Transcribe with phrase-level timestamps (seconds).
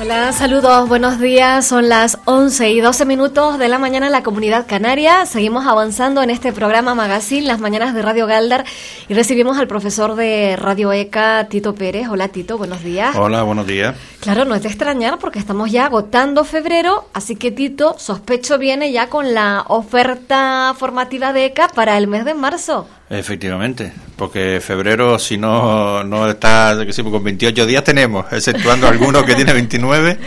[0.00, 1.66] Hola, saludos, buenos días.
[1.66, 5.26] Son las 11 y 12 minutos de la mañana en la comunidad canaria.
[5.26, 8.64] Seguimos avanzando en este programa Magazine, las mañanas de Radio Galdar,
[9.08, 12.06] y recibimos al profesor de Radio ECA, Tito Pérez.
[12.08, 13.16] Hola, Tito, buenos días.
[13.16, 13.96] Hola, buenos días.
[14.20, 18.90] Claro, no es de extrañar porque estamos ya agotando febrero, así que Tito, sospecho, viene
[18.90, 22.88] ya con la oferta formativa de ECA para el mes de marzo.
[23.08, 29.22] Efectivamente, porque febrero, si no, no está, que sí, con 28 días tenemos, exceptuando algunos
[29.22, 30.18] que tiene 29,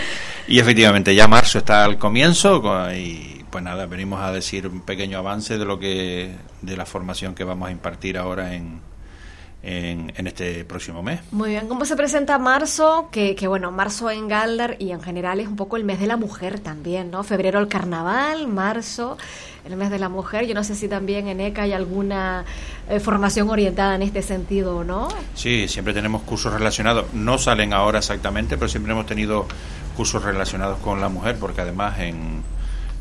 [0.48, 2.62] y efectivamente ya marzo está al comienzo,
[2.94, 7.36] y pues nada, venimos a decir un pequeño avance de lo que, de la formación
[7.36, 8.80] que vamos a impartir ahora en,
[9.64, 11.20] en, en, este próximo mes.
[11.31, 13.09] Muy bien, ¿cómo se presenta marzo?
[13.12, 16.08] Que, que, bueno, marzo en Galdar y en general es un poco el mes de
[16.08, 17.23] la mujer también, ¿no?
[17.23, 19.17] Febrero el carnaval, marzo
[19.66, 20.48] el mes de la mujer.
[20.48, 22.45] Yo no sé si también en ECA hay alguna
[22.89, 25.09] eh, formación orientada en este sentido o no.
[25.36, 27.14] Sí, siempre tenemos cursos relacionados.
[27.14, 29.45] No salen ahora exactamente, pero siempre hemos tenido
[29.95, 32.42] cursos relacionados con la mujer, porque además en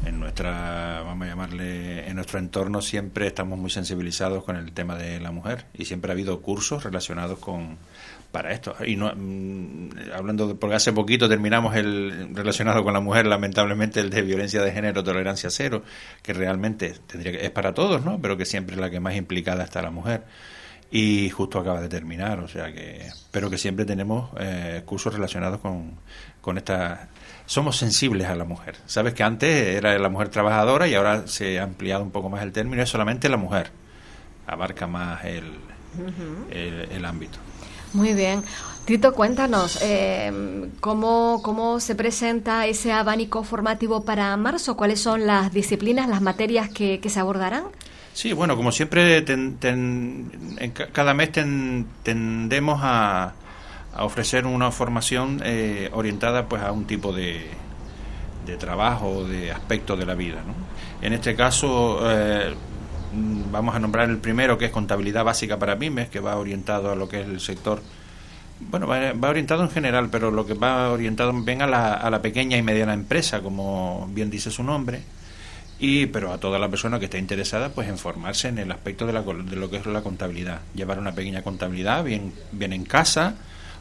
[0.05, 4.97] en nuestra, vamos a llamarle, en nuestro entorno siempre estamos muy sensibilizados con el tema
[4.97, 7.79] de la mujer y siempre ha habido cursos relacionados con
[8.31, 8.77] para esto.
[8.87, 14.01] Y no, mm, hablando de, porque hace poquito terminamos el relacionado con la mujer, lamentablemente
[14.01, 15.83] el de violencia de género, tolerancia cero,
[16.23, 18.21] que realmente tendría que, es para todos, ¿no?
[18.21, 20.23] Pero que siempre es la que más implicada está la mujer
[20.91, 25.61] y justo acaba de terminar, o sea que, pero que siempre tenemos eh, cursos relacionados
[25.61, 25.93] con,
[26.41, 27.09] con esta
[27.51, 28.77] somos sensibles a la mujer.
[28.87, 32.45] Sabes que antes era la mujer trabajadora y ahora se ha ampliado un poco más
[32.45, 33.73] el término, es solamente la mujer.
[34.47, 35.59] Abarca más el,
[36.53, 37.39] el, ámbito.
[37.93, 38.45] Muy bien.
[38.85, 44.77] Tito, cuéntanos, eh, ¿cómo, ¿cómo se presenta ese abanico formativo para marzo?
[44.77, 47.65] ¿Cuáles son las disciplinas, las materias que, que se abordarán?
[48.21, 49.25] Sí, bueno, como siempre,
[50.93, 53.33] cada mes tendemos a,
[53.95, 57.47] a ofrecer una formación eh, orientada pues a un tipo de,
[58.45, 60.43] de trabajo, de aspecto de la vida.
[60.47, 60.53] ¿no?
[61.01, 62.55] En este caso eh,
[63.51, 66.97] vamos a nombrar el primero que es contabilidad básica para pymes, que va orientado a
[66.97, 67.81] lo que es el sector,
[68.61, 72.11] bueno, va, va orientado en general, pero lo que va orientado bien a la, a
[72.11, 75.01] la pequeña y mediana empresa, como bien dice su nombre.
[75.81, 79.07] Y, pero a toda la persona que esté interesada pues en formarse en el aspecto
[79.07, 82.85] de, la, de lo que es la contabilidad llevar una pequeña contabilidad bien bien en
[82.85, 83.37] casa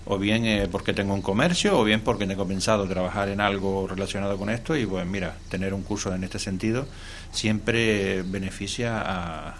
[0.05, 3.87] o bien eh, porque tengo un comercio, o bien porque tengo pensado trabajar en algo
[3.87, 6.87] relacionado con esto y pues mira, tener un curso en este sentido
[7.31, 9.55] siempre beneficia a,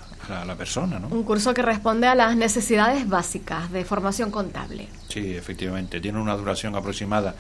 [0.45, 0.99] la persona.
[0.99, 1.07] ¿no?
[1.07, 4.87] Un curso que responde a las necesidades básicas de formación contable.
[5.07, 7.33] Sí, efectivamente, tiene una duración aproximada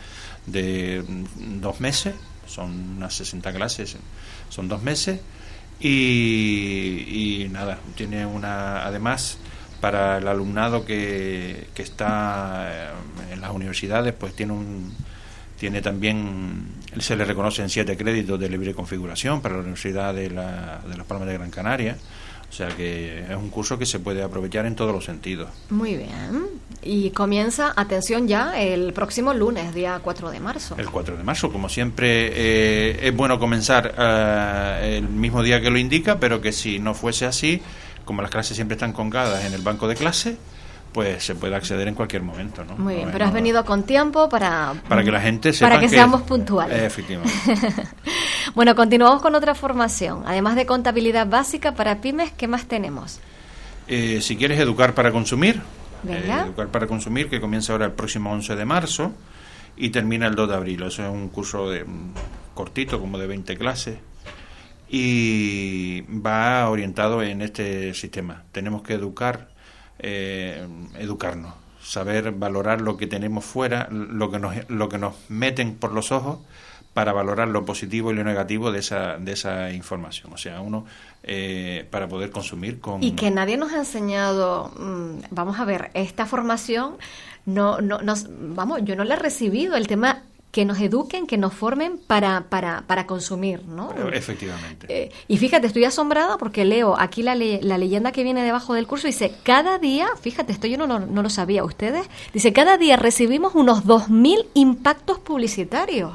[0.47, 2.15] de mm, dos meses,
[2.49, 3.95] son unas 60 clases,
[4.49, 5.19] son dos meses
[5.79, 9.37] y, y nada, tiene una, además,
[9.79, 14.93] para el alumnado que, que está eh, en las universidades, pues tiene un
[15.59, 16.67] tiene también
[16.99, 21.05] se le reconocen siete créditos de libre configuración para la Universidad de, la, de Las
[21.05, 21.97] Palmas de Gran Canaria.
[22.49, 25.49] O sea que es un curso que se puede aprovechar en todos los sentidos.
[25.69, 26.47] Muy bien.
[26.81, 30.75] Y comienza, atención ya, el próximo lunes, día 4 de marzo.
[30.77, 35.69] El 4 de marzo, como siempre, eh, es bueno comenzar eh, el mismo día que
[35.69, 37.61] lo indica, pero que si no fuese así,
[38.05, 40.37] como las clases siempre están congadas en el banco de clase,
[40.93, 42.75] pues se puede acceder en cualquier momento, ¿no?
[42.77, 44.73] Muy bien, pero has venido con tiempo para...
[44.87, 46.81] Para que la gente sepa Para que, seamos puntuales.
[46.81, 47.33] efectivamente.
[48.55, 50.23] bueno, continuamos con otra formación.
[50.25, 53.19] Además de contabilidad básica para pymes, ¿qué más tenemos?
[53.87, 55.61] Eh, si quieres educar para consumir,
[56.07, 59.13] eh, educar para consumir, que comienza ahora el próximo 11 de marzo
[59.75, 60.83] y termina el 2 de abril.
[60.83, 62.13] Eso es un curso de, mm,
[62.53, 63.97] cortito, como de 20 clases
[64.89, 68.43] y va orientado en este sistema.
[68.51, 69.49] Tenemos que educar,
[69.99, 75.75] eh, educarnos, saber valorar lo que tenemos fuera, lo que nos, lo que nos meten
[75.75, 76.39] por los ojos
[76.99, 80.33] para valorar lo positivo y lo negativo de esa, de esa información.
[80.33, 80.83] O sea, uno
[81.23, 83.01] eh, para poder consumir con...
[83.01, 86.97] Y que nadie nos ha enseñado, mm, vamos a ver, esta formación,
[87.45, 91.53] no, no, vamos, yo no la he recibido, el tema que nos eduquen, que nos
[91.53, 93.93] formen para, para, para consumir, ¿no?
[94.11, 94.87] Efectivamente.
[94.89, 98.87] Eh, y fíjate, estoy asombrada porque leo aquí la, la leyenda que viene debajo del
[98.87, 102.77] curso, dice, cada día, fíjate, esto yo no, no, no lo sabía, ustedes, dice, cada
[102.77, 106.11] día recibimos unos 2.000 impactos publicitarios.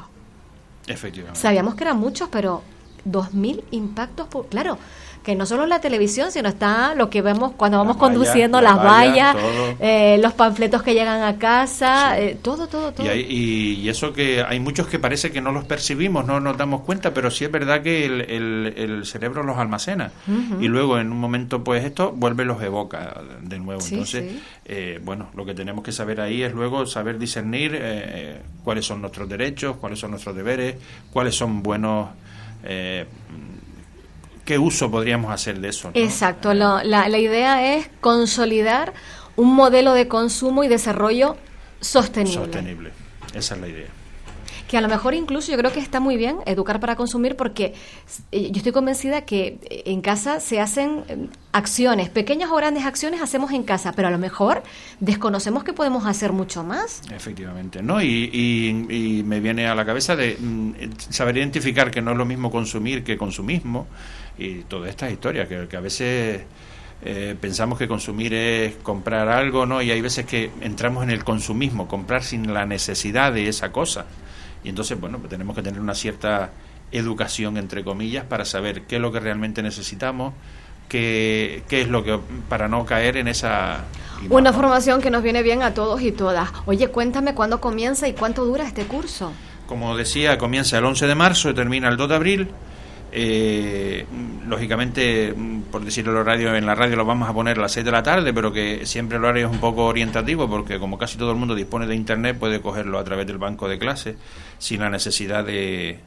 [0.87, 1.39] Efectivamente.
[1.39, 2.61] Sabíamos que eran muchos, pero
[3.05, 4.77] 2.000 impactos, claro,
[5.25, 8.77] que no solo en la televisión, sino está lo que vemos cuando vamos conduciendo, las
[8.77, 9.35] vallas,
[9.79, 13.13] eh, los panfletos que llegan a casa, eh, todo, todo, todo.
[13.13, 17.13] Y, eso que hay muchos que parece que no los percibimos, no nos damos cuenta,
[17.13, 20.11] pero sí es verdad que el, cerebro los almacena.
[20.59, 23.81] Y luego en un momento, pues esto vuelve los evoca de nuevo.
[23.81, 27.81] Entonces, eh, bueno, lo que tenemos que saber ahí es luego saber discernir
[28.63, 30.75] cuáles son nuestros derechos, cuáles son nuestros deberes,
[31.11, 32.09] cuáles son buenos
[32.65, 35.91] ¿qué uso podríamos hacer de eso?
[35.93, 38.93] Exacto, la, la, idea es consolidar
[39.35, 41.37] un modelo de consumo y desarrollo
[41.81, 42.45] sostenible.
[42.45, 42.91] Sostenible,
[43.33, 44.04] esa es la idea
[44.67, 47.73] que a lo mejor incluso yo creo que está muy bien educar para consumir porque
[48.31, 52.85] eh, yo estoy convencida que eh, en casa se hacen eh, acciones, pequeñas o grandes
[52.85, 54.63] acciones hacemos en casa, pero a lo mejor
[54.99, 57.01] desconocemos que podemos hacer mucho más.
[57.11, 58.01] Efectivamente, ¿no?
[58.01, 60.73] Y, me viene a la cabeza de mm,
[61.09, 63.87] saber identificar que no es lo mismo consumir que consumismo
[64.37, 66.41] y toda esta historia que, que a veces...
[67.39, 69.81] pensamos que consumir es comprar algo, ¿no?
[69.81, 74.05] Y hay veces que entramos en el consumismo, comprar sin la necesidad de esa cosa.
[74.65, 76.49] Y entonces, bueno, pues tenemos que tener una cierta
[76.91, 80.33] educación, entre comillas, para saber qué es lo que realmente necesitamos,
[80.89, 82.19] qué, qué es lo que,
[82.49, 83.85] para no caer en esa...
[84.27, 86.49] Una formación que nos viene bien a todos y todas.
[86.65, 89.31] Oye, cuéntame cuándo comienza y cuánto dura este curso.
[89.67, 92.49] Como decía, comienza el 11 de marzo y termina el 2 de abril.
[93.17, 94.05] Eh,
[94.45, 95.33] lógicamente,
[95.71, 97.91] por decirlo el horario, en la radio lo vamos a poner a las 6 de
[97.91, 101.31] la tarde, pero que siempre el horario es un poco orientativo porque como casi todo
[101.31, 104.17] el mundo dispone de internet puede cogerlo a través del banco de clases
[104.57, 106.01] sin la necesidad de,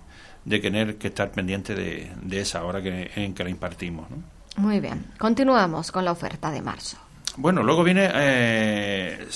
[0.47, 4.07] tener que estar pendiente de, esa hora que, en que la impartimos.
[4.57, 6.99] Muy bien, continuamos con la oferta de marzo.
[7.39, 9.29] Bueno, luego viene, eh,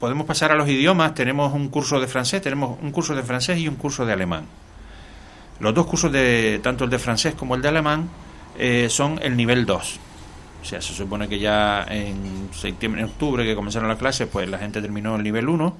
[0.00, 3.58] podemos pasar a los idiomas, tenemos un curso de francés, tenemos un curso de francés
[3.58, 4.44] y un curso de alemán.
[5.62, 8.10] Los dos cursos, de tanto el de francés como el de alemán,
[8.58, 10.00] eh, son el nivel 2.
[10.60, 14.48] O sea, se supone que ya en septiembre, en octubre, que comenzaron las clases, pues
[14.48, 15.76] la gente terminó el nivel 1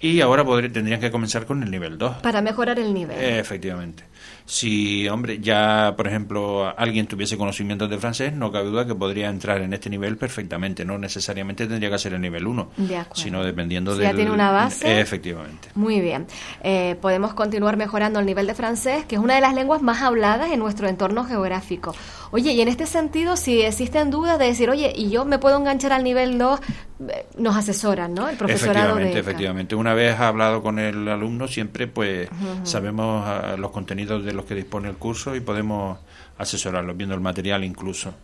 [0.00, 2.16] y ahora tendrían que comenzar con el nivel 2.
[2.18, 3.18] Para mejorar el nivel.
[3.18, 4.04] efectivamente.
[4.44, 9.28] Si, hombre, ya, por ejemplo, alguien tuviese conocimientos de francés, no cabe duda que podría
[9.28, 10.84] entrar en este nivel perfectamente.
[10.84, 12.70] No necesariamente tendría que ser el nivel 1,
[13.14, 14.04] sino dependiendo de.
[14.04, 15.00] Ya tiene una base.
[15.00, 15.68] efectivamente.
[15.74, 16.26] Muy bien.
[16.62, 20.02] Eh, podemos continuar mejorando el nivel de francés, que es una de las lenguas más
[20.02, 21.94] habladas en nuestro entorno geográfico.
[22.30, 25.56] Oye, y en este sentido, si existen dudas de decir, oye, y yo me puedo
[25.56, 26.95] enganchar al nivel 2, eh,
[27.38, 28.28] nos asesoran, ¿no?
[28.28, 29.74] El profesorado efectivamente, efectivamente.
[29.74, 32.28] Una vez hablado con el alumno, siempre pues
[32.64, 35.98] sabemos ah, los contenidos de los que dispone el curso y podemos
[36.38, 38.14] asesorarlo, viendo el material incluso.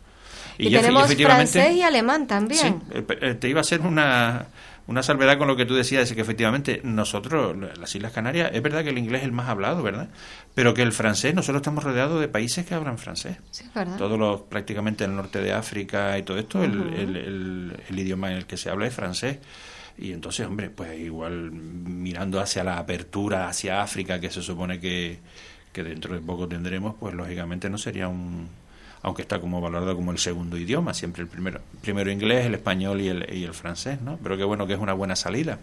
[0.58, 2.60] Y, tenemos francés y alemán también.
[2.60, 4.46] Sí, eh, eh, te iba a hacer una,
[4.86, 8.62] una salvedad con lo que tú decías, de que efectivamente nosotros, las Islas Canarias, es
[8.62, 10.08] verdad que el inglés es el más hablado, ¿verdad?
[10.54, 13.36] Pero que el francés, nosotros estamos rodeados de países que hablan francés.
[13.50, 13.96] Sí, ¿verdad?
[13.96, 18.46] Todos los, prácticamente el norte de África y todo esto, el, el, idioma en el
[18.46, 19.38] que se habla es francés.
[19.98, 25.20] Y entonces, hombre, pues igual mirando hacia la apertura hacia África, que se supone que,
[25.72, 28.48] que dentro de poco tendremos, pues lógicamente no sería un,
[29.02, 33.00] aunque está como valorado como el segundo idioma, siempre el primero, primero inglés, el español
[33.00, 34.18] y el, y el francés, ¿no?
[34.22, 35.58] Pero qué bueno que es una buena salida.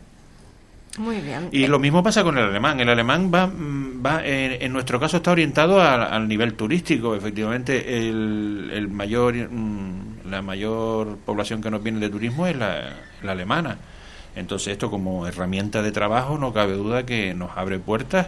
[0.97, 1.47] Muy bien.
[1.51, 2.79] Y lo mismo pasa con el alemán.
[2.79, 7.15] El alemán va, mm, va en, nuestro caso está orientado al nivel turístico.
[7.15, 12.93] Efectivamente, el, el mayor, mm, la mayor población que nos viene de turismo es la,
[13.23, 13.77] la alemana.
[14.35, 18.27] Entonces esto como herramienta de trabajo no cabe duda que nos abre puertas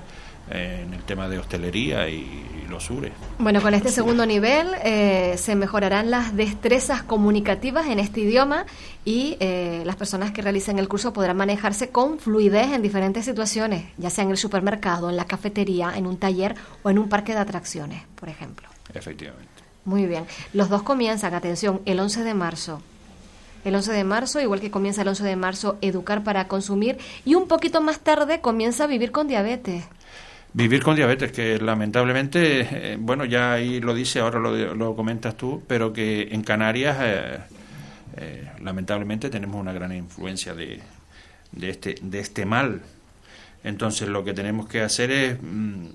[0.49, 3.11] en el tema de hostelería y, los URES.
[3.37, 8.65] Bueno, con este segundo nivel eh, se mejorarán las destrezas comunicativas en este idioma
[9.03, 13.83] y eh, las personas que realicen el curso podrán manejarse con fluidez en diferentes situaciones,
[13.97, 17.33] ya sea en el supermercado, en la cafetería, en un taller o en un parque
[17.33, 18.69] de atracciones, por ejemplo.
[18.93, 19.49] Efectivamente.
[19.83, 20.23] Muy bien.
[20.53, 22.81] Los dos comienzan, atención, el 11 de marzo
[23.63, 27.35] el 11 de marzo, igual que comienza el 11 de marzo Educar para Consumir, y
[27.35, 29.83] un poquito más tarde comienza Vivir con Diabetes.
[30.53, 35.63] Vivir con diabetes, que lamentablemente, eh, bueno, ya ahí lo dice, ahora lo, comentas tú,
[35.65, 37.39] pero que en Canarias, eh,
[38.17, 40.81] eh, lamentablemente, tenemos una gran influencia de,
[41.53, 42.81] de, este, de este mal.
[43.63, 45.85] Entonces, lo que tenemos que hacer es, mm,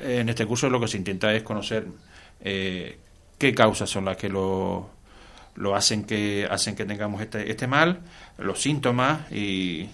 [0.00, 1.86] en este curso, lo que se intenta es conocer
[2.42, 4.90] qué causas son las que lo,
[5.54, 8.00] lo hacen que hacen que tengamos este, este mal,
[8.38, 9.88] los síntomas y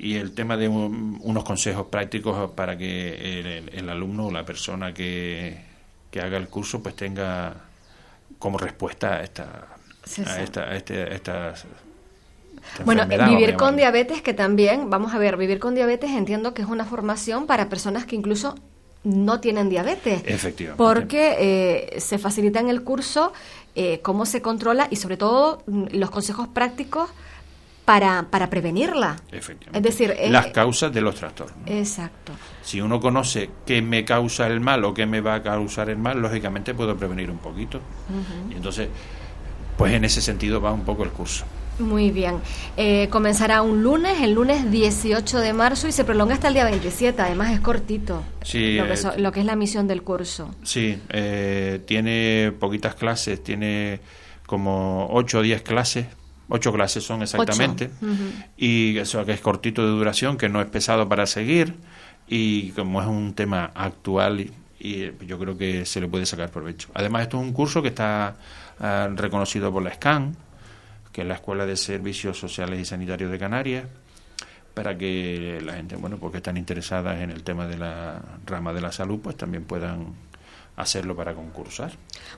[0.00, 5.60] y el tema de unos consejos prácticos para que el, alumno o la persona que,
[6.10, 7.54] que, haga el curso pues tenga
[8.38, 9.68] como respuesta a esta,
[10.26, 11.66] a esta, a este, estas
[12.84, 16.68] bueno, vivir con diabetes, que también, vamos a ver, vivir con diabetes entiendo que es
[16.68, 18.54] una formación para personas que incluso
[19.02, 20.22] no tienen diabetes.
[20.24, 20.82] Efectivamente.
[20.82, 23.32] Porque eh, se facilita en el curso
[23.74, 27.10] eh, cómo se controla y sobre todo mm, los consejos prácticos
[27.90, 29.16] para, para prevenirla.
[29.32, 29.76] Efectivamente.
[29.76, 31.58] Es decir, eh, las causas de los trastornos.
[31.66, 32.32] Exacto.
[32.62, 35.98] Si uno conoce qué me causa el mal o qué me va a causar el
[35.98, 37.80] mal, lógicamente puedo prevenir un poquito.
[38.48, 38.88] Y entonces,
[39.76, 41.44] pues en ese sentido va un poco el curso.
[41.80, 42.36] Muy bien.
[42.76, 46.66] Eh, comenzará un lunes, el lunes 18 de marzo y se prolonga hasta el día
[46.66, 47.20] 27.
[47.20, 48.22] Además es cortito.
[48.44, 50.54] Sí, lo, que eh, lo que es la misión del curso.
[50.62, 53.98] Sí, eh, tiene poquitas clases, tiene
[54.46, 56.06] como 8 o 10 clases.
[56.50, 57.90] 8 clases son exactamente.
[58.56, 61.74] Y eso que es cortito de duración, que no es pesado para seguir.
[62.28, 66.50] Y como es un tema actual, y, y yo creo que se le puede sacar
[66.50, 66.88] provecho.
[66.94, 68.36] Además, esto es un curso que está
[68.78, 70.36] ah, reconocido por la SCAN
[71.12, 73.84] que es la Escuela de Servicios Sociales y Sanitarios de Canarias,
[74.74, 78.80] para que la gente, bueno, porque están interesadas en el tema de la rama de
[78.80, 80.14] la salud, pues también puedan
[80.80, 81.92] hacerlo para concursar.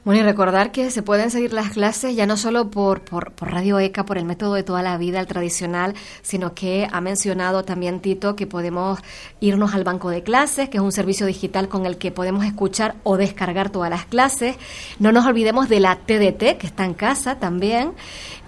[0.04, 3.78] Bueno, y recordar que se pueden seguir las clases ya no solo por, por, Radio
[3.78, 8.00] ECA, por el método de toda la vida, el tradicional, sino que ha mencionado también
[8.00, 8.98] Tito que podemos
[9.40, 12.94] irnos al banco de clases, que es un servicio digital con el que podemos escuchar
[13.04, 14.56] o descargar todas las clases.
[14.98, 17.92] No nos olvidemos de la TDT, que está en casa también,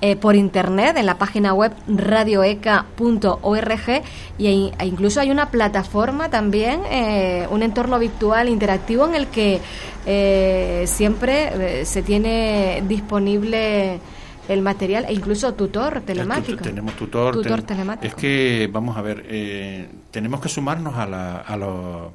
[0.00, 4.02] eh, por internet, en la página web radioeca.org,
[4.38, 9.60] y e incluso hay una plataforma también, eh, un entorno virtual interactivo en el que
[10.06, 14.00] eh, siempre eh, se tiene disponible
[14.48, 16.62] el material e incluso tutor telemático.
[16.62, 18.06] tenemos tutor, tutor telemático.
[18.06, 22.12] Es que, vamos a ver, eh, tenemos que sumarnos a, la, a los...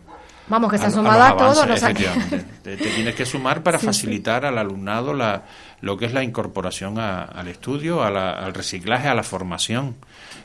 [0.47, 1.65] Vamos, que se ha sumado a, todos.
[2.63, 5.43] te, tienes que sumar para facilitar al alumnado la,
[5.81, 9.95] lo que es la incorporación al estudio, al reciclaje, a la formación.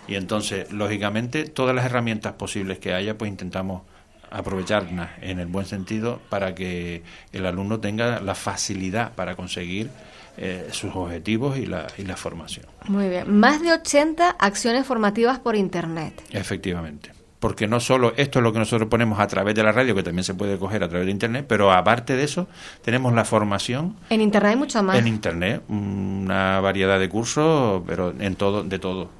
[0.06, 3.82] Y entonces, lógicamente, todas las herramientas posibles que haya, pues intentamos
[4.30, 7.02] aprovecharlas en el buen sentido para que
[7.32, 9.90] el alumno tenga la facilidad para conseguir
[10.36, 12.66] eh, sus objetivos y la, y la formación.
[12.88, 13.38] Muy bien.
[13.38, 16.22] Más de 80 acciones formativas por Internet.
[16.32, 17.12] Efectivamente.
[17.38, 20.02] Porque no solo esto es lo que nosotros ponemos a través de la radio, que
[20.02, 22.48] también se puede coger a través de Internet, pero aparte de eso,
[22.82, 23.96] tenemos la formación.
[24.10, 24.98] En Internet hay mucho más.
[24.98, 29.10] En Internet, una variedad de cursos, pero en todo, de todo,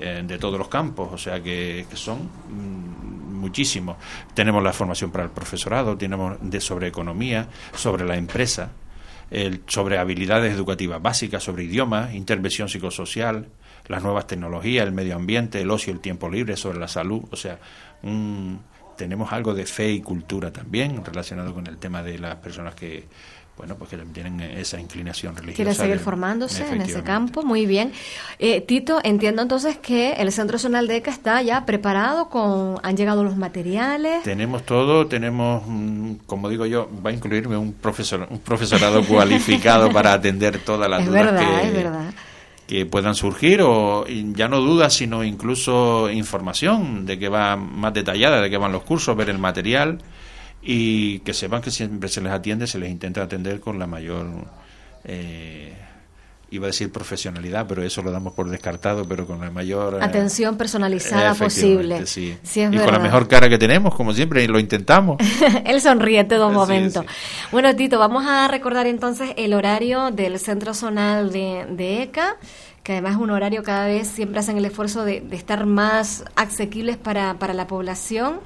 [0.00, 2.85] eh, de todos los campos, o sea que, que son mm,
[3.36, 3.96] muchísimo.
[4.34, 8.70] Tenemos la formación para el profesorado, tenemos de sobre economía, sobre la empresa,
[9.30, 13.48] el, sobre habilidades educativas básicas, sobre idiomas, intervención psicosocial,
[13.88, 17.36] las nuevas tecnologías, el medio ambiente, el ocio, el tiempo libre, sobre la salud, o
[17.36, 17.58] sea,
[18.96, 23.04] tenemos algo de fe y cultura también relacionado con el tema de las personas que
[23.56, 25.56] bueno, pues que tienen esa inclinación religiosa.
[25.56, 27.90] Quiere seguir formándose en ese campo, muy bien.
[28.38, 32.96] Eh, Tito, entiendo entonces que el Centro Zonal de ECA está ya preparado, con han
[32.98, 34.22] llegado los materiales.
[34.24, 39.90] Tenemos todo, tenemos, mm, como digo yo, va a incluirme un, profesor, un profesorado cualificado
[39.90, 46.10] para atender todas las dudas que, que puedan surgir, o ya no dudas, sino incluso
[46.10, 50.02] información de que va más detallada, de que van los cursos, ver el material
[50.68, 54.26] y que sepan que siempre se les atiende, se les intenta atender con la mayor,
[55.04, 55.72] eh,
[56.50, 59.94] iba a decir profesionalidad, pero eso lo damos por descartado, pero con la mayor...
[59.94, 62.04] Eh, Atención personalizada posible.
[62.06, 62.36] Sí.
[62.52, 65.18] y con la mejor cara que tenemos, como siempre, y lo intentamos.
[65.64, 67.04] Él sonríe todo momento.
[67.52, 72.36] Bueno, Tito, vamos a recordar entonces el horario del Centro Zonal de, de ECA
[72.82, 76.24] que además es un horario cada vez siempre hacen el esfuerzo de, de estar más
[76.36, 78.38] asequibles para, para la población.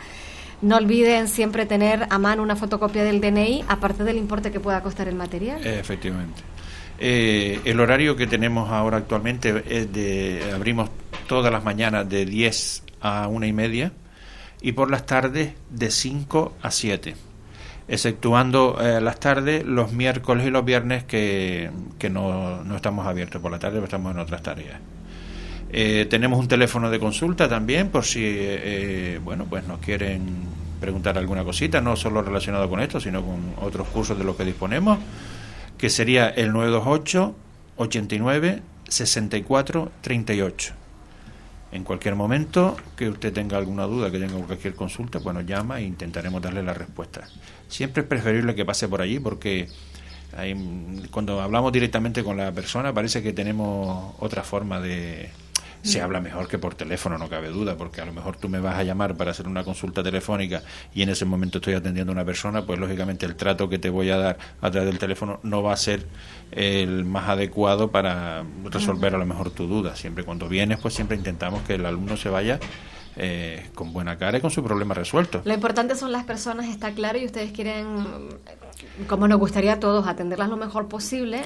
[0.62, 4.82] No olviden siempre tener a mano una fotocopia del DNI, aparte del importe que pueda
[4.82, 5.66] costar el material.
[5.66, 6.42] Efectivamente.
[6.98, 10.90] Eh, el horario que tenemos ahora actualmente es de abrimos
[11.26, 13.92] todas las mañanas de 10 a una y media
[14.60, 17.14] y por las tardes de 5 a 7
[17.90, 23.42] exceptuando eh, las tardes, los miércoles y los viernes que, que no, no, estamos abiertos
[23.42, 24.78] por la tarde, pero estamos en otras tareas.
[25.72, 30.20] Eh, tenemos un teléfono de consulta también por si eh, bueno pues nos quieren
[30.80, 34.44] preguntar alguna cosita, no solo relacionado con esto, sino con otros cursos de los que
[34.44, 34.98] disponemos,
[35.78, 37.34] que sería el 928
[37.76, 40.74] 89 64 38.
[41.72, 45.84] En cualquier momento que usted tenga alguna duda, que tenga cualquier consulta, bueno, llama e
[45.84, 47.28] intentaremos darle la respuesta.
[47.68, 49.68] Siempre es preferible que pase por allí porque
[51.10, 55.30] cuando hablamos directamente con la persona parece que tenemos otra forma de,
[55.82, 58.60] se habla mejor que por teléfono, no cabe duda, porque a lo mejor tú me
[58.60, 60.62] vas a llamar para hacer una consulta telefónica
[60.94, 63.90] y en ese momento estoy atendiendo a una persona, pues lógicamente el trato que te
[63.90, 66.06] voy a dar a través del teléfono no va a ser
[66.52, 69.96] el más adecuado para resolver a lo mejor tu duda.
[69.96, 72.58] Siempre cuando vienes, pues siempre intentamos que el alumno se vaya
[73.16, 75.42] eh, con buena cara y con su problema resuelto.
[75.44, 77.86] Lo importante son las personas, está claro, y ustedes quieren,
[79.08, 81.40] como nos gustaría a todos, atenderlas lo mejor posible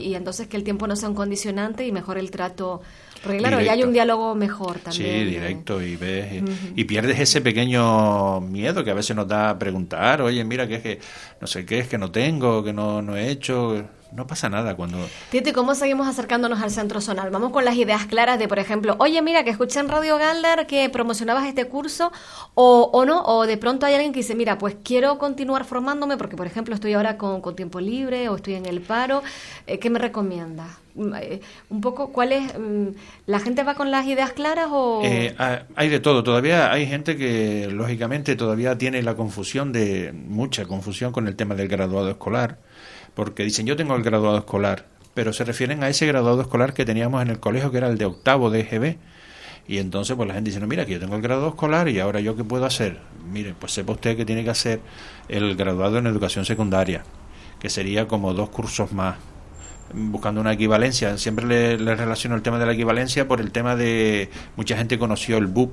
[0.00, 2.80] y, entonces que el tiempo no sea un condicionante y mejor el trato.
[3.22, 5.20] Porque claro, ya hay un diálogo mejor también.
[5.20, 6.42] Sí, directo, y ves,
[6.74, 10.76] y, pierdes ese pequeño miedo que a veces nos da a preguntar, oye, mira, que
[10.76, 10.98] es que
[11.40, 14.74] no sé qué es que no tengo, que no, no he hecho no pasa nada
[14.76, 14.98] cuando...
[15.30, 17.30] Tito, cómo seguimos acercándonos al centro zonal?
[17.30, 20.66] Vamos con las ideas claras de, por ejemplo, oye, mira, que escuché en Radio Galder
[20.66, 22.12] que promocionabas este curso,
[22.54, 26.16] o, o no, o de pronto hay alguien que dice, mira, pues quiero continuar formándome
[26.16, 29.22] porque, por ejemplo, estoy ahora con, con tiempo libre o estoy en el paro,
[29.66, 30.68] eh, ¿qué me recomiendas?
[30.94, 31.40] Mm, eh,
[31.70, 32.58] un poco, ¿cuál es?
[32.58, 32.88] Mm,
[33.26, 35.00] ¿La gente va con las ideas claras o...?
[35.04, 35.34] Eh,
[35.74, 41.12] hay de todo, todavía hay gente que, lógicamente, todavía tiene la confusión de, mucha confusión
[41.12, 42.58] con el tema del graduado escolar
[43.14, 46.84] porque dicen yo tengo el graduado escolar, pero se refieren a ese graduado escolar que
[46.84, 48.96] teníamos en el colegio que era el de octavo de EGB.
[49.68, 52.00] Y entonces pues la gente dice, no, mira, que yo tengo el graduado escolar y
[52.00, 52.98] ahora yo qué puedo hacer.
[53.30, 54.80] Mire, pues sepa usted que tiene que hacer
[55.28, 57.04] el graduado en educación secundaria,
[57.60, 59.18] que sería como dos cursos más,
[59.94, 61.16] buscando una equivalencia.
[61.16, 64.98] Siempre le, le relaciono el tema de la equivalencia por el tema de mucha gente
[64.98, 65.70] conoció el BUP,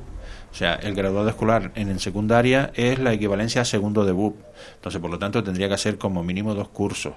[0.51, 4.35] o sea, el graduado escolar en, en secundaria es la equivalencia a segundo de BUP.
[4.75, 7.13] Entonces, por lo tanto, tendría que hacer como mínimo dos cursos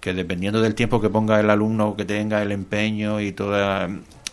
[0.00, 3.88] que dependiendo del tiempo que ponga el alumno, que tenga el empeño y toda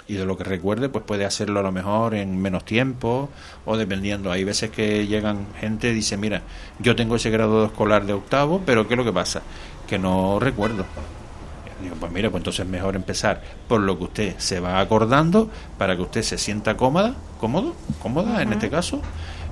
[0.07, 3.29] y de lo que recuerde, pues puede hacerlo a lo mejor en menos tiempo
[3.65, 4.31] o dependiendo.
[4.31, 6.43] Hay veces que llegan gente y dice, mira,
[6.79, 9.41] yo tengo ese grado escolar de octavo, pero ¿qué es lo que pasa?
[9.87, 10.85] Que no recuerdo.
[11.81, 15.49] Digo, pues mira, pues entonces es mejor empezar por lo que usted se va acordando
[15.77, 19.01] para que usted se sienta cómoda, cómodo, cómoda en este caso,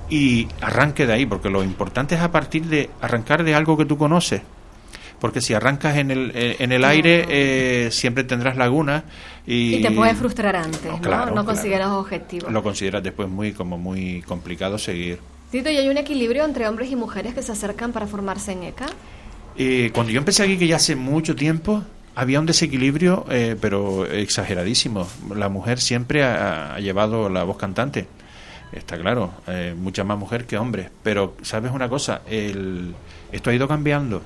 [0.08, 3.84] y arranque de ahí, porque lo importante es a partir de arrancar de algo que
[3.84, 4.42] tú conoces
[5.24, 9.04] porque si arrancas en el, eh, en el aire eh, siempre tendrás lagunas
[9.46, 11.00] y, y, te puede frustrar antes, ¿no?
[11.00, 12.52] Claro, no, consideras objetivos.
[12.52, 15.20] Lo consideras después muy como muy complicado seguir.
[15.50, 18.64] Tito, ¿y hay un equilibrio entre hombres y mujeres que se acercan para formarse en
[18.64, 18.84] ECA?
[19.56, 21.82] Eh, cuando yo empecé aquí, que ya hace mucho tiempo,
[22.14, 23.24] había un desequilibrio,
[23.62, 25.08] pero exageradísimo.
[25.34, 28.08] La mujer siempre ha, llevado la voz cantante.
[28.72, 29.32] Está claro,
[29.78, 30.90] mucha más mujer que hombre.
[31.02, 32.20] Pero, ¿sabes una cosa?
[32.28, 32.94] El,
[33.32, 34.20] esto ha ido cambiando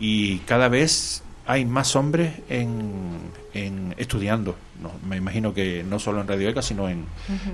[0.00, 3.18] y cada vez hay más hombres en,
[3.54, 4.56] en estudiando.
[4.80, 7.04] No, me imagino que no solo en Radio ECA, sino en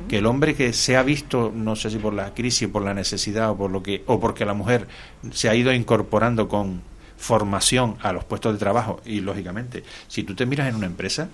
[0.08, 2.94] que el hombre que se ha visto, no sé si por la crisis, por la
[2.94, 4.86] necesidad o por lo que o porque la mujer
[5.32, 6.82] se ha ido incorporando con
[7.16, 11.28] formación a los puestos de trabajo y lógicamente, si tú te miras en una empresa,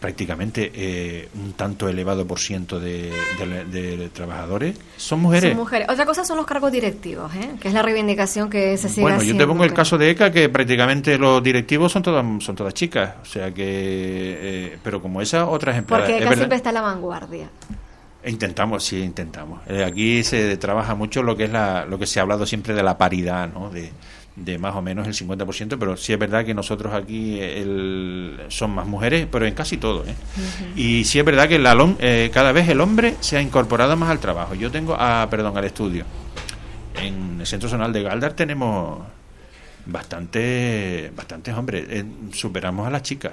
[0.00, 3.10] prácticamente eh, un tanto elevado por ciento de,
[4.12, 5.50] trabajadores son mujeres.
[5.50, 5.88] Son mujeres.
[5.90, 7.56] Otra cosa son los cargos directivos, ¿eh?
[7.60, 10.30] que es la reivindicación que se sigue Bueno, yo te pongo el caso de ECA,
[10.30, 13.64] que prácticamente los directivos son todas son todas chicas, o sea que...
[13.66, 16.08] Eh, pero como esa, otras empresas...
[16.08, 17.50] Porque ECA siempre está a la vanguardia.
[18.24, 19.60] Intentamos, sí, intentamos.
[19.86, 22.82] aquí se trabaja mucho lo que es la, lo que se ha hablado siempre de
[22.82, 23.70] la paridad, ¿no?
[23.70, 23.90] De,
[24.44, 28.70] de más o menos el 50%, pero sí es verdad que nosotros aquí el, son
[28.70, 30.04] más mujeres, pero en casi todo.
[30.04, 30.14] ¿eh?
[30.76, 34.10] Y sí es verdad que la, eh, cada vez el hombre se ha incorporado más
[34.10, 34.54] al trabajo.
[34.54, 36.04] Yo tengo, a, perdón, al estudio.
[36.94, 39.00] En el Centro Zonal de Galdar tenemos
[39.86, 41.86] bastante, bastantes hombres.
[41.88, 43.32] Eh, superamos a las chicas.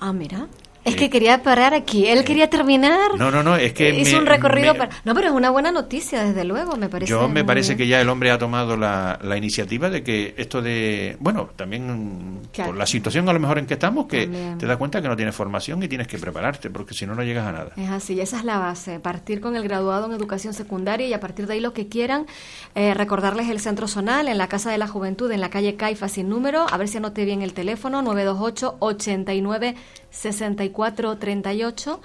[0.00, 0.46] Ah, mira.
[0.84, 2.06] Es que quería parar aquí.
[2.06, 3.16] Él quería terminar.
[3.16, 3.56] No, no, no.
[3.56, 4.74] Es que hizo un recorrido.
[4.74, 4.90] para...
[5.04, 7.10] No, pero es una buena noticia, desde luego, me parece.
[7.10, 10.60] Yo me parece que ya el hombre ha tomado la, la iniciativa de que esto
[10.60, 11.16] de.
[11.20, 14.26] Bueno, también por la situación a lo mejor en que estamos, que
[14.58, 17.22] te das cuenta que no tienes formación y tienes que prepararte, porque si no, no
[17.22, 17.72] llegas a nada.
[17.76, 18.98] Es así, esa es la base.
[19.00, 22.26] Partir con el graduado en educación secundaria y a partir de ahí lo que quieran,
[22.74, 26.08] eh, recordarles el centro zonal en la Casa de la Juventud, en la calle Caifa
[26.08, 26.66] sin número.
[26.70, 29.76] A ver si anoté bien el teléfono: 928 89
[30.12, 32.00] 6438.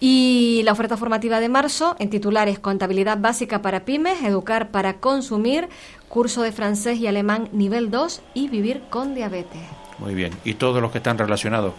[0.00, 5.68] Y la oferta formativa de marzo en titulares Contabilidad básica para pymes, Educar para consumir,
[6.08, 9.62] curso de francés y alemán nivel 2 y vivir con diabetes.
[9.98, 10.32] Muy bien.
[10.44, 11.72] Y todos los que están relacionados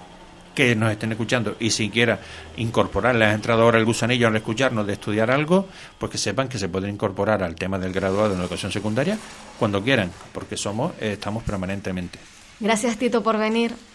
[0.56, 2.20] que nos estén escuchando y si quiera
[2.58, 6.48] incorporar, les ha entrado ahora el gusanillo al escucharnos de estudiar algo, pues que sepan
[6.48, 9.18] que se pueden incorporar al tema del graduado en educación secundaria
[9.58, 12.20] cuando quieran, porque somos, eh, estamos permanentemente.
[12.60, 13.74] Gracias Tito por venir.